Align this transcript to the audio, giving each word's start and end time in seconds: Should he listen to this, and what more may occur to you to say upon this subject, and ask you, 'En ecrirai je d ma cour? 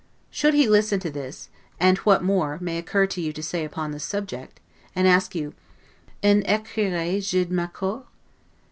Should 0.31 0.55
he 0.55 0.67
listen 0.67 0.99
to 1.01 1.11
this, 1.11 1.49
and 1.79 1.99
what 1.99 2.23
more 2.23 2.57
may 2.59 2.79
occur 2.79 3.05
to 3.05 3.21
you 3.21 3.31
to 3.33 3.43
say 3.43 3.63
upon 3.63 3.91
this 3.91 4.03
subject, 4.03 4.59
and 4.95 5.07
ask 5.07 5.35
you, 5.35 5.53
'En 6.23 6.41
ecrirai 6.47 7.19
je 7.21 7.45
d 7.45 7.53
ma 7.53 7.67
cour? 7.67 8.05